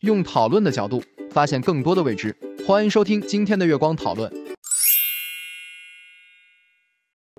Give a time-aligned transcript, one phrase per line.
[0.00, 4.30] 用讨论的角度发现更多的未知，欢迎收听今天的月光讨论。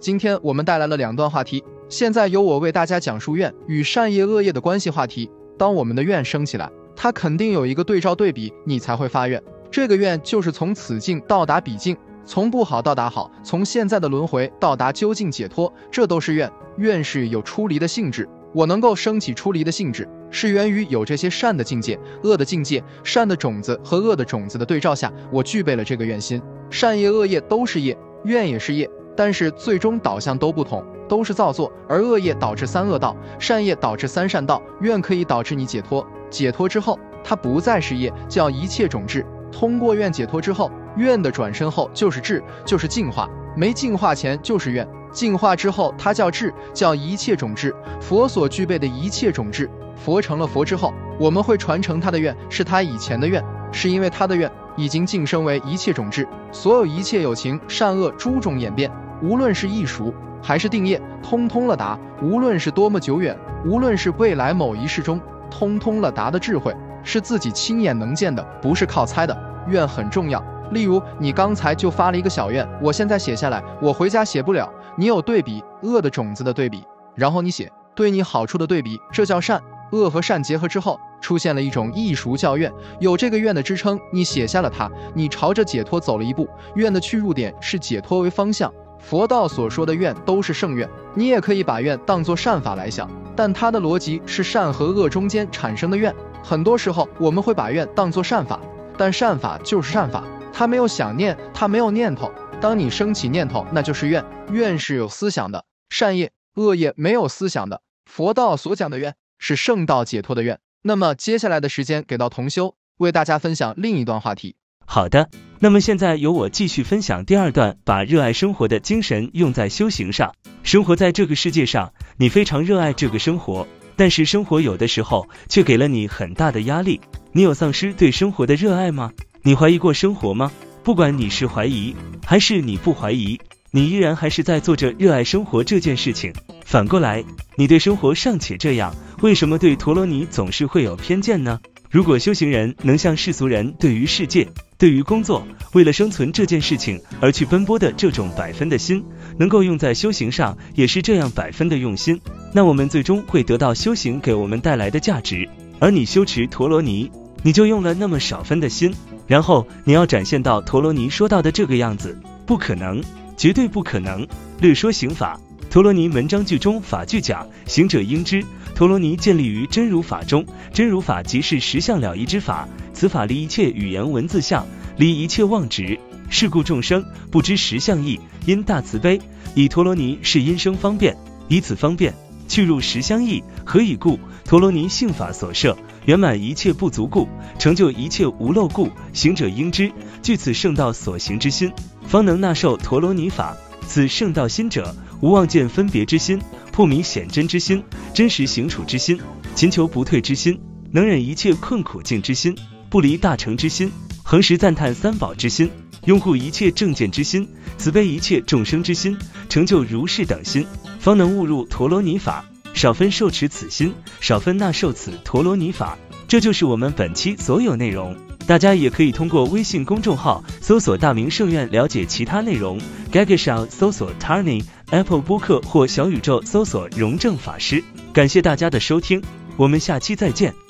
[0.01, 5.29] 今天我们带来了两段话题，现在由我为大家讲述愿与善业恶业的关系话题。
[5.55, 9.41] 当我们的愿升起来，它肯定有一个对照对比，你才会发愿。
[9.69, 16.51] 这个愿就是从此境到达彼境，从不好到达好，从现在的轮回到达究竟解脱，这都是愿。
[16.77, 20.09] 愿是有出离的性质，我能够升起出离的性质。
[20.29, 26.41] 是源于有这些善的境界、恶的境界，善的种子和恶的种子的对照下，我具备了这个愿心。
[26.69, 31.71] 善业、恶业都是业，愿也是业，但是最终导向都不同，都是造作。
[31.87, 34.61] 而恶业导致三恶道，善业导致三善道。
[34.81, 39.25] 愿可以导致你解脱，解脱之后，它不再是业，叫一切种智。
[39.51, 43.29] 通过愿解脱之后，愿的转身后就是智，就是净化。
[43.55, 47.73] 没净化前就是愿，净化之后它叫智，叫一切种智。
[47.99, 49.69] 佛所具备的一切种智。
[49.97, 65.19] 佛成了佛之后，我们会传承他的愿，是他以前的愿，是因为他的愿已经晋升为一切种智，所有一切有情善恶诸种演变，无论是易熟还是定业，通通了达；无论是多么久远，无论是未来某一世中，
[65.49, 69.35] 通通了达的智慧，是自己亲眼能见的，不是靠猜的。
[69.67, 70.41] 愿很重要，
[70.71, 74.71] 例如你刚才就发了一个小愿，我现在写下来，我回家写不了。
[74.95, 76.83] 你有对比恶的种子的对比，
[77.15, 79.61] 然后你写对你好处的对比，这叫善。
[79.91, 86.47] 恶和善结合之后，出现了一种艺熟教愿，有这个愿的支撑，你写下了它，你朝着解脱走了一步。
[86.75, 88.73] 愿的去入点是解脱为方向。
[88.99, 96.13] 佛道所说的愿都是圣愿，你也可以把愿当作善法来想，但它的逻辑是善和恶中间产生的愿。
[96.43, 98.59] 很多时候我们会把愿当作善法，
[98.97, 102.31] 但善法就是善法，它没有想念，它没有念头。
[102.59, 104.25] 当你升起念头，那就是愿。
[104.51, 107.81] 愿是有思想的，善业、恶业没有思想的。
[108.05, 109.15] 佛道所讲的愿。
[109.37, 110.59] 是圣道解脱的愿。
[110.81, 114.55] 那么接下来的时间给到同修，为大家分享另一段话题。
[114.85, 120.33] 好的，那么现在由我继续分享第二段，把热爱生活的精神用在修行上。
[120.63, 127.01] 生活在这个世界上，你非常热爱这个生活，但是生活有的时候却给了你很大的压力。
[127.33, 129.11] 你有丧失对生活的热爱吗？
[129.41, 130.51] 你怀疑过生活吗？
[130.83, 131.93] 不管你是怀疑
[132.25, 133.37] 还是你不怀疑。
[133.71, 136.33] 你依然还是在做着热爱生活这件事情。
[136.65, 137.23] 反过来，
[137.55, 141.59] 你对生活尚且这样，为什么对陀罗尼总是会有偏见呢？
[141.89, 144.45] 如果修行人能像世俗人对于世界、
[144.77, 149.03] 对于工作、为了生存这件事情而去奔波的这种百分的心，
[149.37, 152.19] 能够用在修行上，也是这样百分的用心，
[152.53, 155.47] 那我们最终会得到修行给我们带来的价值。
[155.79, 157.09] 而你修持陀罗尼，
[157.41, 158.93] 你就用了那么少分的心，
[159.25, 163.01] 然后你要展现到陀罗尼说到的这个样子，不可能。
[163.37, 164.27] 绝对不可能。
[164.59, 165.39] 略说刑法，
[165.69, 168.43] 陀罗尼门章句中法句讲，行者应知，
[168.75, 174.65] 陀罗尼建立于真如法中，真如法即是实相了义之法，此法离一切语言文字相，
[174.97, 175.99] 离一切妄执。
[176.29, 179.21] 是故众生不知实相义，因大慈悲，
[179.55, 181.15] 以陀罗尼是因生方便，
[181.47, 182.13] 以此方便
[182.49, 183.41] 去入实相义。
[183.63, 184.19] 何以故？
[184.43, 187.27] 陀罗尼性法所设，圆满一切不足故，
[187.59, 188.89] 成就一切无漏故。
[189.13, 191.71] 行者应知，据此圣道所行之心。
[192.07, 193.55] 方能纳受陀罗尼法，
[193.85, 196.39] 此圣道心者，无望见分别之心，
[196.71, 197.83] 破迷显真之心，
[198.13, 199.19] 真实行处之心，
[199.55, 200.59] 勤求不退之心，
[200.91, 202.55] 能忍一切困苦境之心，
[202.89, 203.91] 不离大成之心，
[204.23, 205.69] 恒时赞叹三宝之心，
[206.05, 207.47] 拥护一切正见之心，
[207.77, 209.17] 慈悲一切众生之心，
[209.49, 210.65] 成就如是等心，
[210.99, 215.97] 方能悟入陀罗尼法，少分受持此心，少分纳受此陀罗尼法。
[216.27, 218.15] 这就是我们本期所有内容。
[218.47, 222.79] 大家也可以通过微信公众号搜索“大明圣院”了解其他内容。
[223.11, 227.83] g a g 上搜索 Tarni，Apple 播客或小宇宙搜索“荣正法师”。
[228.13, 229.21] 感谢大家的收听，
[229.57, 230.67] 我们下期再见。